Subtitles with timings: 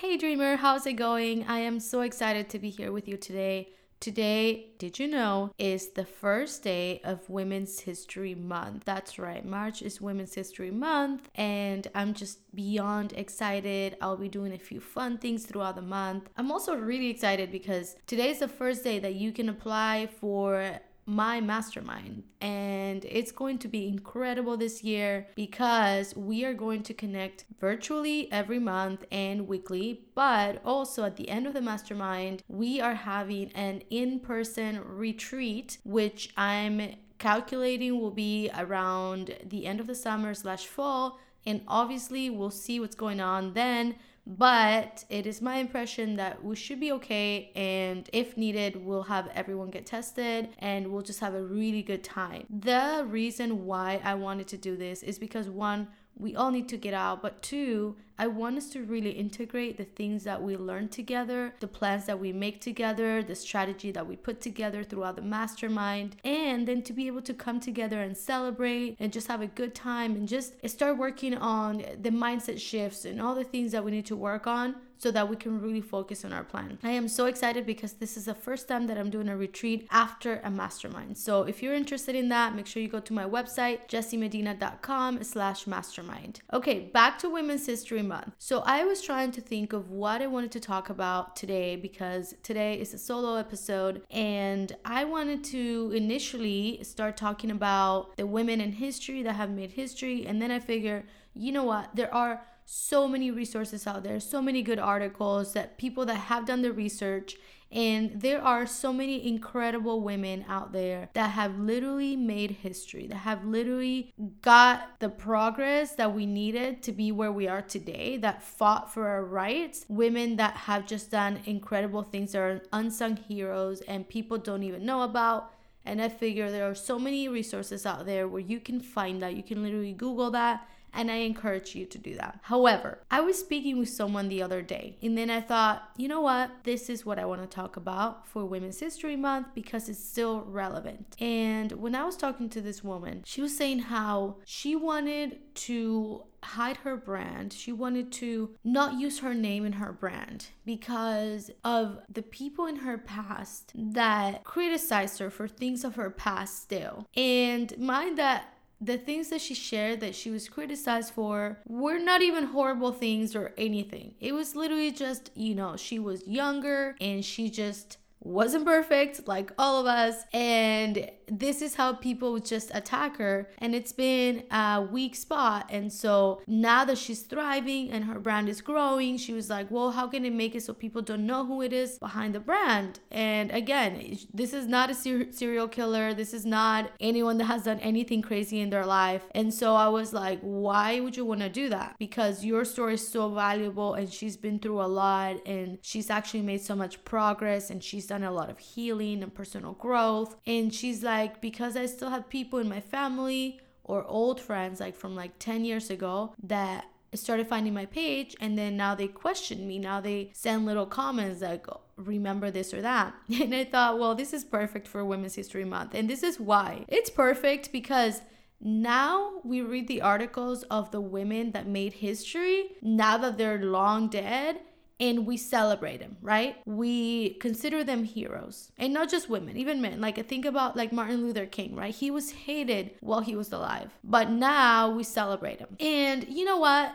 [0.00, 1.44] Hey dreamer, how's it going?
[1.48, 3.70] I am so excited to be here with you today.
[3.98, 8.84] Today, did you know, is the first day of Women's History Month.
[8.84, 13.96] That's right, March is Women's History Month, and I'm just beyond excited.
[14.00, 16.30] I'll be doing a few fun things throughout the month.
[16.36, 20.78] I'm also really excited because today is the first day that you can apply for
[21.08, 22.22] my mastermind.
[22.40, 28.30] And it's going to be incredible this year because we are going to connect virtually
[28.30, 30.02] every month and weekly.
[30.14, 35.78] But also at the end of the mastermind, we are having an in person retreat,
[35.82, 41.18] which I'm calculating will be around the end of the summer slash fall.
[41.46, 43.94] And obviously, we'll see what's going on then
[44.28, 49.28] but it is my impression that we should be okay and if needed we'll have
[49.34, 54.14] everyone get tested and we'll just have a really good time the reason why i
[54.14, 57.22] wanted to do this is because one we all need to get out.
[57.22, 61.68] But two, I want us to really integrate the things that we learn together, the
[61.68, 66.66] plans that we make together, the strategy that we put together throughout the mastermind, and
[66.66, 70.16] then to be able to come together and celebrate and just have a good time
[70.16, 74.06] and just start working on the mindset shifts and all the things that we need
[74.06, 76.78] to work on so that we can really focus on our plan.
[76.82, 79.86] I am so excited because this is the first time that I'm doing a retreat
[79.90, 81.16] after a mastermind.
[81.16, 85.66] So if you're interested in that, make sure you go to my website, jessiemedina.com slash
[85.66, 86.40] mastermind.
[86.52, 88.34] Okay, back to Women's History Month.
[88.38, 92.34] So I was trying to think of what I wanted to talk about today because
[92.42, 98.60] today is a solo episode and I wanted to initially start talking about the women
[98.60, 102.42] in history that have made history and then I figure, you know what, there are
[102.70, 106.70] so many resources out there, so many good articles that people that have done the
[106.70, 107.36] research
[107.70, 113.16] and there are so many incredible women out there that have literally made history, that
[113.16, 118.42] have literally got the progress that we needed to be where we are today, that
[118.42, 119.84] fought for our rights.
[119.88, 124.86] Women that have just done incredible things that are unsung heroes and people don't even
[124.86, 125.52] know about.
[125.84, 129.36] And I figure there are so many resources out there where you can find that.
[129.36, 132.40] You can literally Google that and I encourage you to do that.
[132.42, 136.20] However, I was speaking with someone the other day, and then I thought, you know
[136.20, 136.50] what?
[136.64, 140.42] This is what I want to talk about for Women's History Month because it's still
[140.42, 141.16] relevant.
[141.18, 146.24] And when I was talking to this woman, she was saying how she wanted to
[146.42, 147.52] hide her brand.
[147.52, 152.76] She wanted to not use her name in her brand because of the people in
[152.76, 157.06] her past that criticized her for things of her past still.
[157.16, 162.22] And mind that the things that she shared that she was criticized for were not
[162.22, 164.14] even horrible things or anything.
[164.20, 169.52] It was literally just, you know, she was younger and she just wasn't perfect like
[169.58, 174.86] all of us and this is how people just attack her and it's been a
[174.90, 175.66] weak spot.
[175.70, 179.90] And so now that she's thriving and her brand is growing she was like well
[179.90, 183.00] how can it make it so people don't know who it is behind the brand?
[183.10, 186.14] And again this is not a ser- serial killer.
[186.14, 189.24] This is not anyone that has done anything crazy in their life.
[189.34, 191.96] And so i was like why would you want to do that?
[191.98, 196.42] Because your story is so valuable and she's been through a lot and she's actually
[196.42, 200.36] made so much progress and she's done a lot of healing and personal growth.
[200.46, 204.80] And she's like like because I still have people in my family or old friends
[204.80, 206.84] like from like 10 years ago that
[207.14, 209.78] started finding my page and then now they question me.
[209.78, 213.14] Now they send little comments like remember this or that.
[213.42, 216.84] And i thought well this is perfect for women's history month and this is why.
[216.98, 218.22] It's perfect because
[218.60, 224.08] now we read the articles of the women that made history now that they're long
[224.08, 224.52] dead
[225.00, 226.56] and we celebrate them, right?
[226.66, 228.72] We consider them heroes.
[228.78, 230.00] And not just women, even men.
[230.00, 231.94] Like think about like Martin Luther King, right?
[231.94, 233.90] He was hated while he was alive.
[234.02, 235.76] But now we celebrate him.
[235.78, 236.92] And you know what?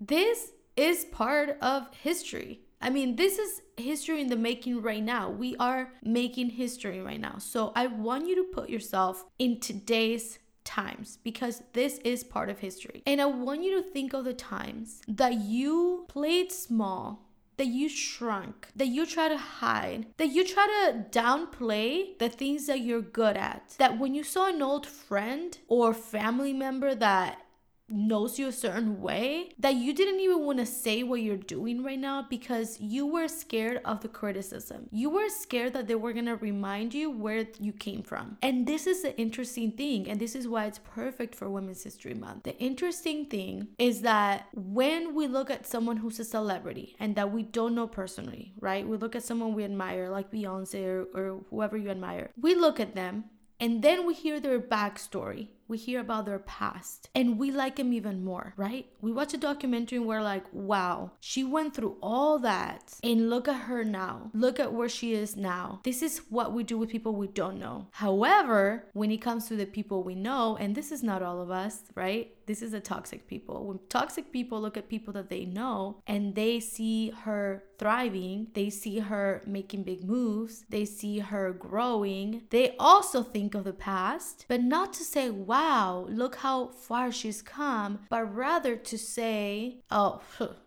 [0.00, 2.60] This is part of history.
[2.80, 5.30] I mean, this is history in the making right now.
[5.30, 7.38] We are making history right now.
[7.38, 12.58] So I want you to put yourself in today's times because this is part of
[12.58, 13.02] history.
[13.06, 17.23] And I want you to think of the times that you played small
[17.56, 22.66] that you shrunk, that you try to hide, that you try to downplay the things
[22.66, 23.74] that you're good at.
[23.78, 27.43] That when you saw an old friend or family member that
[27.88, 31.84] knows you a certain way that you didn't even want to say what you're doing
[31.84, 34.88] right now because you were scared of the criticism.
[34.90, 38.38] You were scared that they were going to remind you where you came from.
[38.42, 42.14] And this is the interesting thing, and this is why it's perfect for Women's History
[42.14, 42.44] Month.
[42.44, 47.32] The interesting thing is that when we look at someone who's a celebrity and that
[47.32, 48.86] we don't know personally, right?
[48.86, 52.80] We look at someone we admire, like Beyonce or, or whoever you admire, we look
[52.80, 53.24] at them
[53.60, 57.92] and then we hear their backstory we hear about their past and we like them
[57.92, 58.86] even more, right?
[59.00, 63.48] We watch a documentary and we're like, wow, she went through all that and look
[63.48, 64.30] at her now.
[64.34, 65.80] Look at where she is now.
[65.84, 67.88] This is what we do with people we don't know.
[67.92, 71.50] However, when it comes to the people we know, and this is not all of
[71.50, 72.33] us, right?
[72.46, 73.64] This is a toxic people.
[73.66, 78.70] When toxic people look at people that they know and they see her thriving, they
[78.70, 84.44] see her making big moves, they see her growing, they also think of the past,
[84.48, 90.20] but not to say, wow, look how far she's come, but rather to say, oh,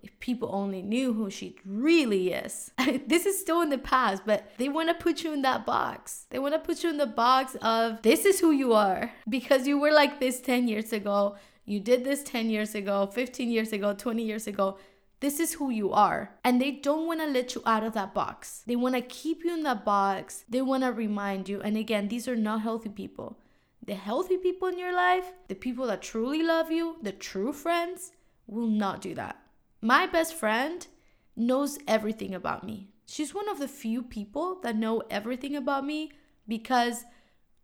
[0.04, 2.72] if people only knew who she really is.
[3.08, 6.26] this is still in the past, but they want to put you in that box.
[6.30, 9.68] They want to put you in the box of this is who you are because
[9.68, 11.36] you were like this 10 years ago
[11.68, 14.78] you did this 10 years ago, 15 years ago, 20 years ago.
[15.20, 16.32] This is who you are.
[16.44, 18.64] And they don't want to let you out of that box.
[18.66, 20.46] They want to keep you in that box.
[20.48, 21.60] They want to remind you.
[21.62, 23.38] And again, these are not healthy people.
[23.86, 28.14] The healthy people in your life, the people that truly love you, the true friends,
[28.48, 29.38] will not do that.
[29.82, 30.88] My best friend
[31.36, 32.92] knows everything about me.
[33.06, 36.12] She's one of the few people that know everything about me
[36.48, 37.04] because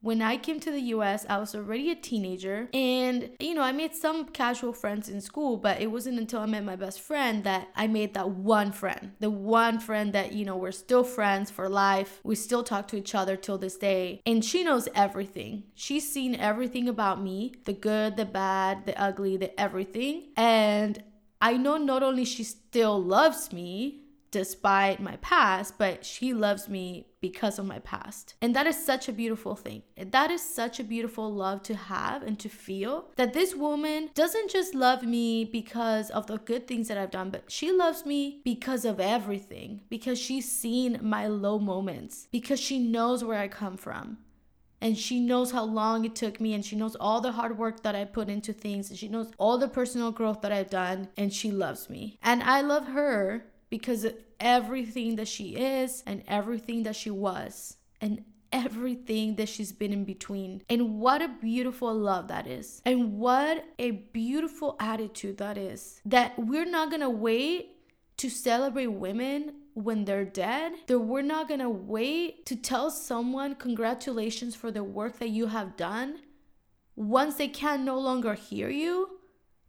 [0.04, 2.68] when I came to the US, I was already a teenager.
[2.74, 6.46] And, you know, I made some casual friends in school, but it wasn't until I
[6.46, 9.14] met my best friend that I made that one friend.
[9.22, 12.20] The one friend that, you know, we're still friends for life.
[12.22, 14.22] We still talk to each other till this day.
[14.26, 15.64] And she knows everything.
[15.74, 20.34] She's seen everything about me the good, the bad, the ugly, the everything.
[20.36, 21.02] And
[21.40, 24.03] I know not only she still loves me,
[24.34, 28.34] despite my past, but she loves me because of my past.
[28.42, 29.84] And that is such a beautiful thing.
[29.96, 34.50] That is such a beautiful love to have and to feel that this woman doesn't
[34.50, 38.42] just love me because of the good things that I've done, but she loves me
[38.44, 43.78] because of everything, because she's seen my low moments, because she knows where I come
[43.78, 44.18] from
[44.82, 47.84] and she knows how long it took me and she knows all the hard work
[47.84, 51.08] that I put into things and she knows all the personal growth that I've done
[51.16, 52.18] and she loves me.
[52.22, 57.78] And I love her because of everything that she is and everything that she was
[58.00, 60.62] and everything that she's been in between.
[60.70, 62.84] And what a beautiful love that is.
[62.86, 66.00] And what a beautiful attitude that is.
[66.06, 67.78] That we're not gonna wait
[68.18, 74.54] to celebrate women when they're dead, that we're not gonna wait to tell someone congratulations
[74.54, 76.20] for the work that you have done
[76.96, 79.13] once they can no longer hear you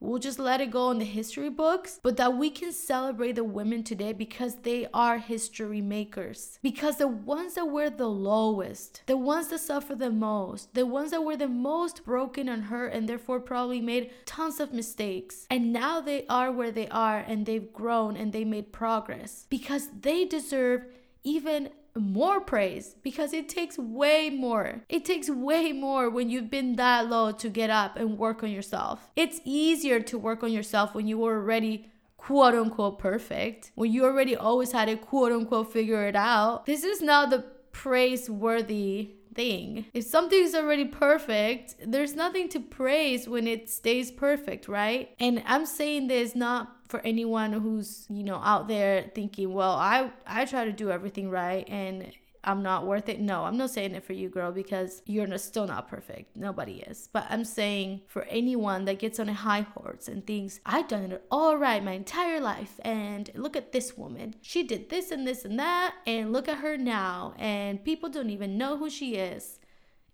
[0.04, 3.44] We'll just let it go in the history books, but that we can celebrate the
[3.44, 6.58] women today because they are history makers.
[6.62, 11.12] Because the ones that were the lowest, the ones that suffer the most, the ones
[11.12, 15.46] that were the most broken and hurt and therefore probably made tons of mistakes.
[15.48, 19.88] And now they are where they are and they've grown and they made progress because
[20.02, 20.84] they deserve
[21.22, 24.82] even more praise because it takes way more.
[24.88, 28.50] It takes way more when you've been that low to get up and work on
[28.50, 29.10] yourself.
[29.16, 34.04] It's easier to work on yourself when you were already quote unquote perfect, when you
[34.04, 36.66] already always had it quote unquote figure it out.
[36.66, 39.86] This is not the praiseworthy thing.
[39.92, 45.10] If something's already perfect, there's nothing to praise when it stays perfect, right?
[45.18, 50.10] And I'm saying this not for anyone who's, you know, out there thinking, well, I
[50.26, 52.12] I try to do everything right and
[52.44, 53.20] I'm not worth it.
[53.20, 56.36] No, I'm not saying it for you, girl, because you're still not perfect.
[56.36, 57.08] Nobody is.
[57.12, 61.10] But I'm saying for anyone that gets on a high horse and thinks, I've done
[61.10, 62.78] it all right my entire life.
[62.84, 64.34] And look at this woman.
[64.42, 65.94] She did this and this and that.
[66.06, 67.34] And look at her now.
[67.38, 69.58] And people don't even know who she is.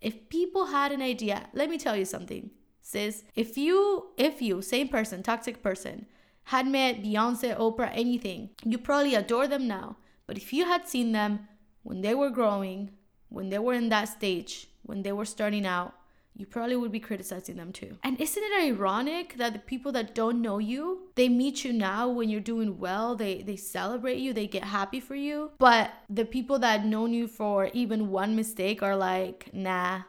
[0.01, 2.51] If people had an idea, let me tell you something,
[2.81, 3.23] sis.
[3.35, 6.07] If you, if you, same person, toxic person,
[6.45, 9.97] had met Beyonce, Oprah, anything, you probably adore them now.
[10.27, 11.49] But if you had seen them
[11.83, 12.91] when they were growing,
[13.29, 15.95] when they were in that stage, when they were starting out,
[16.37, 17.99] you probably would be criticizing them too.
[18.03, 22.09] And isn't it ironic that the people that don't know you, they meet you now
[22.09, 26.25] when you're doing well, they they celebrate you, they get happy for you, but the
[26.25, 30.03] people that known you for even one mistake are like, "Nah.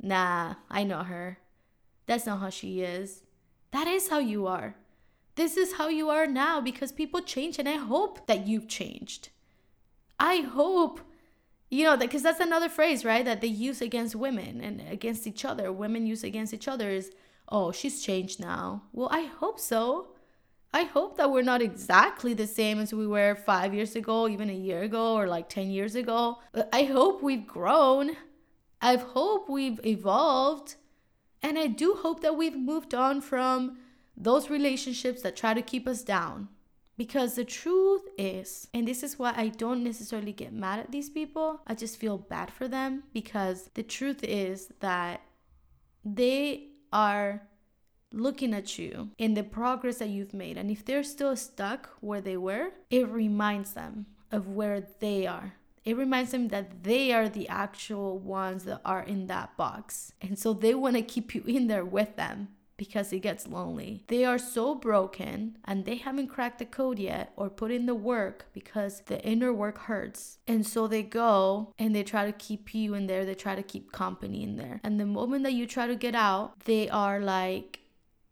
[0.00, 1.38] Nah, I know her.
[2.06, 3.22] That's not how she is."
[3.70, 4.74] That is how you are.
[5.34, 9.30] This is how you are now because people change and I hope that you've changed.
[10.18, 11.00] I hope,
[11.70, 13.24] you know, because that's another phrase, right?
[13.24, 15.72] That they use against women and against each other.
[15.72, 17.10] Women use against each other is,
[17.48, 18.82] oh, she's changed now.
[18.92, 20.08] Well, I hope so.
[20.74, 24.48] I hope that we're not exactly the same as we were five years ago, even
[24.48, 26.38] a year ago, or like 10 years ago.
[26.72, 28.12] I hope we've grown.
[28.80, 30.76] I hope we've evolved.
[31.42, 33.78] And I do hope that we've moved on from
[34.16, 36.48] those relationships that try to keep us down.
[36.96, 41.08] Because the truth is, and this is why I don't necessarily get mad at these
[41.08, 45.22] people, I just feel bad for them because the truth is that
[46.04, 47.42] they are
[48.12, 50.58] looking at you in the progress that you've made.
[50.58, 55.54] And if they're still stuck where they were, it reminds them of where they are.
[55.84, 60.12] It reminds them that they are the actual ones that are in that box.
[60.20, 64.04] And so they want to keep you in there with them because it gets lonely.
[64.08, 67.94] They are so broken and they haven't cracked the code yet or put in the
[67.94, 70.38] work because the inner work hurts.
[70.46, 73.62] And so they go and they try to keep you in there, they try to
[73.62, 74.80] keep company in there.
[74.82, 77.80] And the moment that you try to get out, they are like,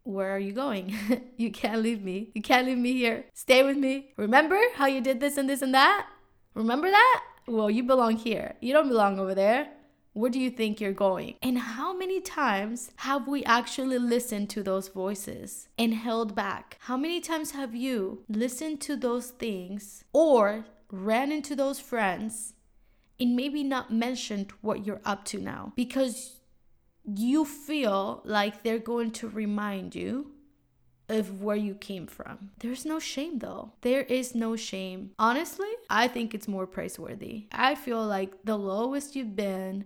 [0.03, 0.95] where are you going?
[1.37, 2.31] you can't leave me.
[2.35, 3.27] You can't leave me here.
[3.35, 4.13] Stay with me.
[4.17, 6.09] Remember how you did this and this and that?
[6.55, 7.23] Remember that?
[7.47, 8.55] Well, you belong here.
[8.61, 9.69] You don't belong over there.
[10.13, 11.37] Where do you think you're going?
[11.41, 16.79] And how many times have we actually listened to those voices and held back?
[16.81, 22.55] How many times have you listened to those things or ran into those friends
[23.21, 26.41] and maybe not mentioned what you're up to now because
[27.05, 30.33] you feel like they're going to remind you
[31.09, 32.51] of where you came from.
[32.61, 33.73] There's no shame though.
[33.81, 35.11] There is no shame.
[35.19, 37.47] Honestly, I think it's more praiseworthy.
[37.53, 39.85] I feel like the lowest you've been,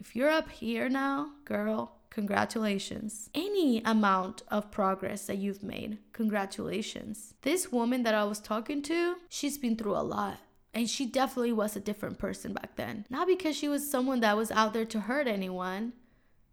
[0.00, 3.30] if you're up here now, girl, congratulations.
[3.34, 7.34] Any amount of progress that you've made, congratulations.
[7.42, 10.38] This woman that I was talking to, she's been through a lot.
[10.74, 13.06] And she definitely was a different person back then.
[13.10, 15.92] Not because she was someone that was out there to hurt anyone.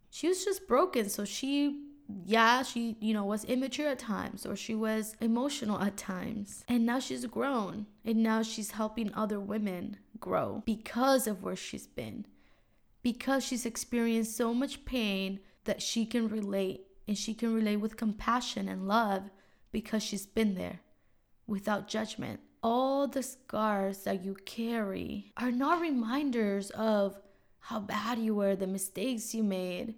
[0.09, 1.09] She was just broken.
[1.09, 1.81] So she
[2.25, 6.63] yeah, she, you know, was immature at times or she was emotional at times.
[6.67, 11.87] And now she's grown and now she's helping other women grow because of where she's
[11.87, 12.25] been.
[13.05, 17.97] Because she's experienced so much pain that she can relate and she can relate with
[17.97, 19.29] compassion and love
[19.71, 20.79] because she's been there
[21.45, 22.39] without judgment.
[22.63, 27.21] All the scars that you carry are not reminders of
[27.59, 29.93] how bad you were, the mistakes you made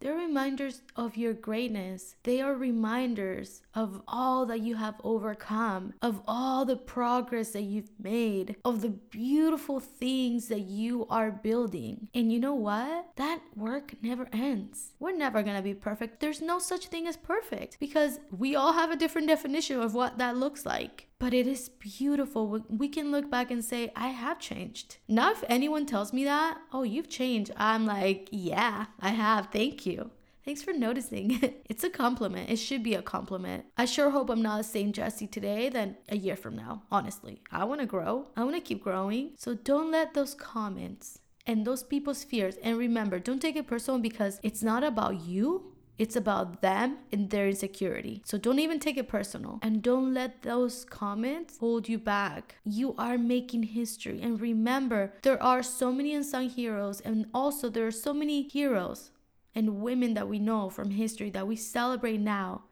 [0.00, 2.16] they're reminders of your greatness.
[2.22, 7.90] They are reminders of all that you have overcome, of all the progress that you've
[8.02, 12.08] made, of the beautiful things that you are building.
[12.14, 13.10] And you know what?
[13.16, 14.94] That work never ends.
[14.98, 16.20] We're never gonna be perfect.
[16.20, 20.18] There's no such thing as perfect because we all have a different definition of what
[20.18, 22.64] that looks like but it is beautiful.
[22.68, 24.96] We can look back and say, I have changed.
[25.06, 29.48] Now, if anyone tells me that, oh, you've changed, I'm like, yeah, I have.
[29.52, 30.10] Thank you.
[30.46, 31.38] Thanks for noticing.
[31.66, 32.48] it's a compliment.
[32.48, 33.66] It should be a compliment.
[33.76, 37.42] I sure hope I'm not the same Jessie today than a year from now, honestly.
[37.52, 39.32] I want to grow, I want to keep growing.
[39.36, 44.00] So don't let those comments and those people's fears, and remember, don't take it personal
[44.00, 45.74] because it's not about you.
[46.00, 48.22] It's about them and their insecurity.
[48.24, 52.54] So don't even take it personal and don't let those comments hold you back.
[52.64, 54.18] You are making history.
[54.22, 59.10] And remember, there are so many unsung heroes, and also there are so many heroes
[59.54, 62.62] and women that we know from history that we celebrate now.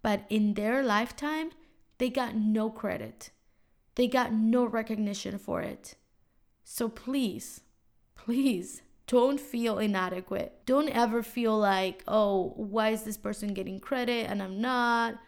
[0.00, 1.50] But in their lifetime,
[1.98, 3.30] they got no credit,
[3.96, 5.96] they got no recognition for it.
[6.62, 7.62] So please,
[8.14, 10.52] please don't feel inadequate.
[10.66, 15.18] Don't ever feel like, oh, why is this person getting credit and I'm not?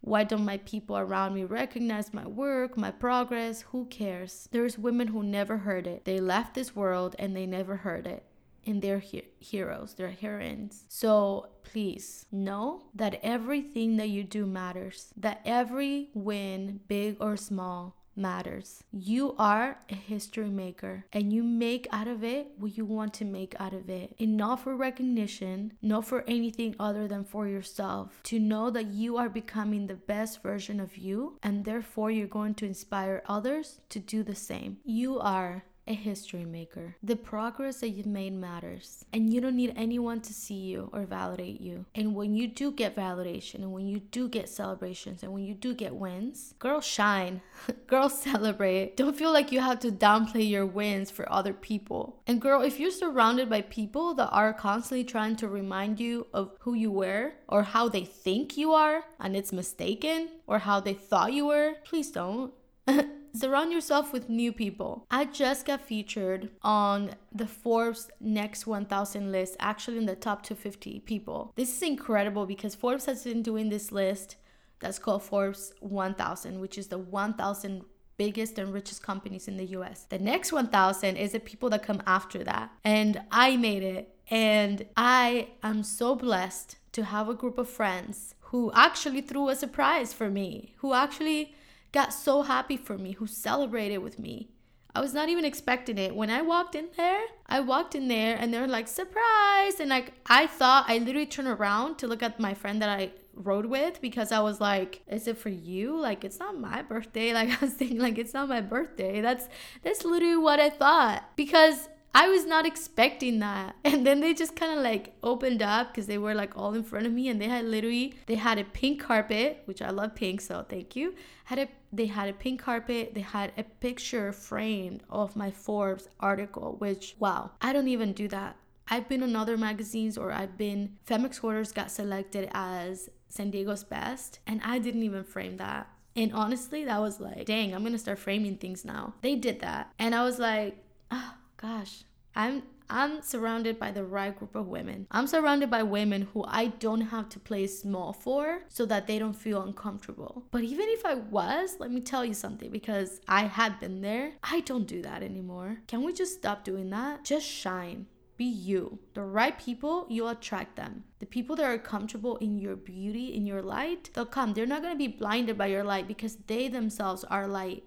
[0.00, 3.62] Why don't my people around me recognize my work, my progress?
[3.72, 4.48] Who cares?
[4.52, 6.04] There's women who never heard it.
[6.04, 8.24] They left this world and they never heard it.
[8.64, 10.84] And they're he- heroes, they're heroines.
[10.88, 17.96] So please know that everything that you do matters, that every win, big or small,
[18.16, 18.82] matters.
[18.92, 23.24] You are a history maker and you make out of it what you want to
[23.24, 24.14] make out of it.
[24.18, 28.20] And not for recognition, not for anything other than for yourself.
[28.24, 32.54] To know that you are becoming the best version of you and therefore you're going
[32.54, 34.78] to inspire others to do the same.
[34.84, 36.96] You are a history maker.
[37.02, 41.04] The progress that you've made matters, and you don't need anyone to see you or
[41.04, 41.84] validate you.
[41.94, 45.54] And when you do get validation, and when you do get celebrations, and when you
[45.54, 47.40] do get wins, girl, shine.
[47.86, 48.96] girl, celebrate.
[48.96, 52.22] Don't feel like you have to downplay your wins for other people.
[52.26, 56.52] And girl, if you're surrounded by people that are constantly trying to remind you of
[56.60, 60.94] who you were or how they think you are, and it's mistaken, or how they
[60.94, 62.52] thought you were, please don't.
[63.36, 65.06] Surround yourself with new people.
[65.10, 71.00] I just got featured on the Forbes Next 1000 list, actually in the top 250
[71.00, 71.52] people.
[71.54, 74.36] This is incredible because Forbes has been doing this list
[74.80, 77.84] that's called Forbes 1000, which is the 1000
[78.16, 80.06] biggest and richest companies in the US.
[80.08, 82.70] The next 1000 is the people that come after that.
[82.84, 84.14] And I made it.
[84.30, 89.54] And I am so blessed to have a group of friends who actually threw a
[89.54, 91.54] surprise for me, who actually
[91.92, 94.50] got so happy for me, who celebrated with me.
[94.94, 96.16] I was not even expecting it.
[96.16, 99.78] When I walked in there, I walked in there and they're like, surprise.
[99.78, 103.10] And like, I thought, I literally turned around to look at my friend that I
[103.34, 105.98] rode with because I was like, is it for you?
[105.98, 107.32] Like, it's not my birthday.
[107.34, 109.20] Like, I was thinking, like, it's not my birthday.
[109.20, 109.48] That's,
[109.82, 111.24] that's literally what I thought.
[111.36, 113.76] Because I was not expecting that.
[113.84, 116.82] And then they just kind of like opened up because they were like all in
[116.82, 120.14] front of me and they had literally they had a pink carpet, which I love
[120.14, 121.14] pink, so thank you.
[121.44, 126.08] Had a they had a pink carpet, they had a picture framed of my Forbes
[126.18, 128.56] article, which wow, I don't even do that.
[128.88, 133.84] I've been on other magazines or I've been Femex Quarters got selected as San Diego's
[133.84, 135.88] best and I didn't even frame that.
[136.14, 139.14] And honestly, that was like, dang, I'm gonna start framing things now.
[139.20, 139.92] They did that.
[139.98, 140.78] And I was like,
[141.10, 145.08] oh, gosh, I'm I'm surrounded by the right group of women.
[145.10, 149.18] I'm surrounded by women who I don't have to play small for so that they
[149.18, 150.44] don't feel uncomfortable.
[150.52, 154.34] But even if I was, let me tell you something because I had been there,
[154.42, 155.78] I don't do that anymore.
[155.88, 157.24] Can we just stop doing that?
[157.24, 158.06] Just shine.
[158.36, 158.98] Be you.
[159.14, 161.04] The right people, you'll attract them.
[161.18, 164.52] The people that are comfortable in your beauty, in your light, they'll come.
[164.52, 167.82] They're not gonna be blinded by your light because they themselves are light.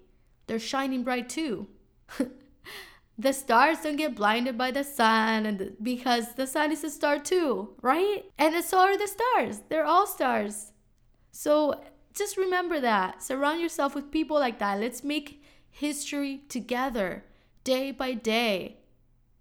[0.46, 1.68] They're shining bright too.
[3.20, 6.90] the stars don't get blinded by the sun and the, because the sun is a
[6.90, 8.24] star too right?
[8.38, 9.60] And so are the stars.
[9.68, 10.72] They're all stars.
[11.30, 11.82] So
[12.14, 13.22] just remember that.
[13.22, 14.80] Surround yourself with people like that.
[14.80, 17.24] Let's make history together
[17.62, 18.79] day by day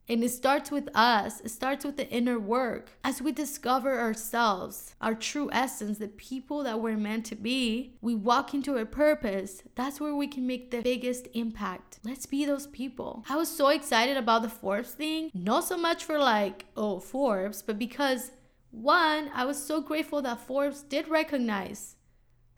[0.10, 2.92] and it starts with us, it starts with the inner work.
[3.04, 8.16] As we discover ourselves, our true essence, the people that we're meant to be, we
[8.16, 9.62] walk into a purpose.
[9.76, 12.00] That's where we can make the biggest impact.
[12.04, 13.24] Let's be those people.
[13.30, 17.62] I was so excited about the Forbes thing, not so much for like, oh, Forbes,
[17.62, 18.32] but because
[18.72, 21.96] one, I was so grateful that Forbes did recognize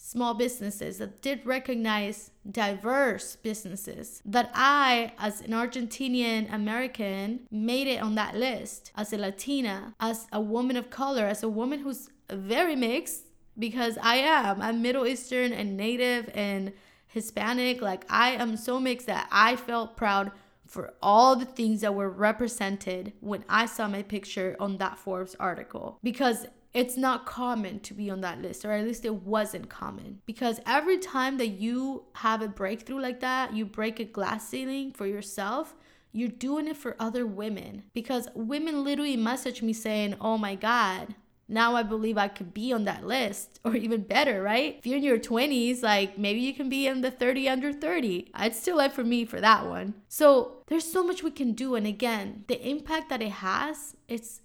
[0.03, 4.21] small businesses, that did recognize diverse businesses.
[4.25, 10.27] That I, as an Argentinian American, made it on that list as a Latina, as
[10.31, 13.27] a woman of color, as a woman who's very mixed
[13.57, 14.61] because I am.
[14.61, 16.73] I'm Middle Eastern and Native and
[17.07, 17.81] Hispanic.
[17.81, 20.31] Like, I am so mixed that I felt proud
[20.65, 25.35] for all the things that were represented when I saw my picture on that Forbes
[25.39, 25.99] article.
[26.01, 30.21] Because it's not common to be on that list, or at least it wasn't common.
[30.25, 34.91] Because every time that you have a breakthrough like that, you break a glass ceiling
[34.91, 35.75] for yourself,
[36.13, 37.83] you're doing it for other women.
[37.93, 41.15] Because women literally message me saying, Oh my God,
[41.47, 44.77] now I believe I could be on that list, or even better, right?
[44.79, 48.31] If you're in your 20s, like maybe you can be in the 30 under 30.
[48.33, 49.95] I'd still like for me for that one.
[50.07, 51.75] So there's so much we can do.
[51.75, 54.41] And again, the impact that it has, it's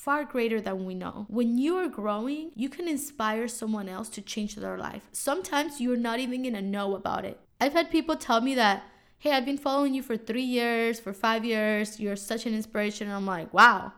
[0.00, 1.26] far greater than we know.
[1.28, 5.08] When you are growing, you can inspire someone else to change their life.
[5.12, 7.38] Sometimes you're not even gonna know about it.
[7.60, 8.82] I've had people tell me that,
[9.18, 13.08] hey, I've been following you for three years, for five years, you're such an inspiration.
[13.08, 13.92] And I'm like, wow.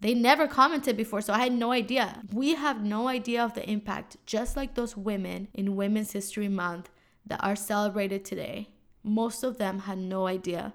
[0.00, 2.22] They never commented before, so I had no idea.
[2.32, 6.88] We have no idea of the impact, just like those women in Women's History Month
[7.26, 8.70] that are celebrated today.
[9.02, 10.72] Most of them had no idea.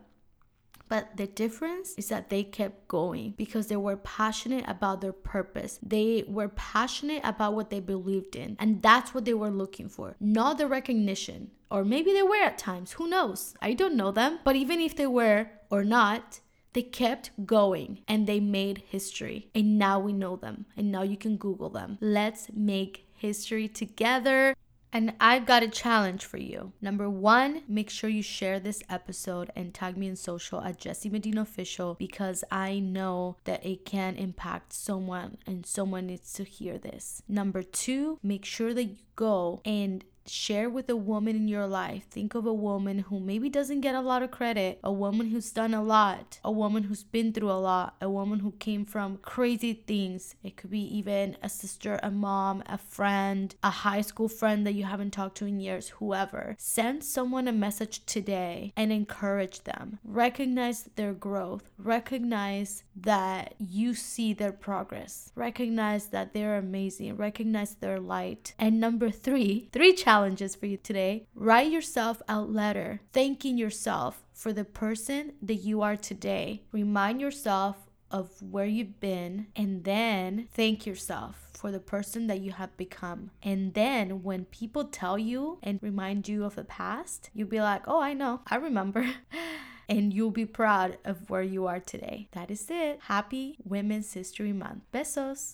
[0.89, 5.79] But the difference is that they kept going because they were passionate about their purpose.
[5.81, 8.57] They were passionate about what they believed in.
[8.59, 11.51] And that's what they were looking for, not the recognition.
[11.71, 13.55] Or maybe they were at times, who knows?
[13.61, 14.39] I don't know them.
[14.43, 16.41] But even if they were or not,
[16.73, 19.49] they kept going and they made history.
[19.55, 20.65] And now we know them.
[20.77, 21.97] And now you can Google them.
[22.01, 24.53] Let's make history together.
[24.93, 26.71] And I've got a challenge for you.
[26.79, 31.09] Number one, make sure you share this episode and tag me in social at Jessie
[31.09, 36.77] Medina Official because I know that it can impact someone and someone needs to hear
[36.77, 37.23] this.
[37.27, 42.05] Number two, make sure that you go and share with a woman in your life.
[42.09, 45.51] Think of a woman who maybe doesn't get a lot of credit, a woman who's
[45.51, 49.17] done a lot, a woman who's been through a lot, a woman who came from
[49.17, 50.35] crazy things.
[50.43, 54.73] It could be even a sister, a mom, a friend, a high school friend that
[54.73, 56.55] you haven't talked to in years, whoever.
[56.57, 59.99] Send someone a message today and encourage them.
[60.03, 67.99] Recognize their growth, recognize that you see their progress, recognize that they're amazing, recognize their
[67.99, 68.53] light.
[68.57, 71.25] And number three, three challenges challenges for you today.
[71.33, 76.61] Write yourself a letter thanking yourself for the person that you are today.
[76.71, 77.77] Remind yourself
[78.11, 83.31] of where you've been and then thank yourself for the person that you have become.
[83.41, 87.81] And then when people tell you and remind you of the past, you'll be like,
[87.87, 89.09] oh, I know, I remember.
[89.89, 92.27] and you'll be proud of where you are today.
[92.33, 92.99] That is it.
[93.07, 94.83] Happy Women's History Month.
[94.93, 95.51] Besos.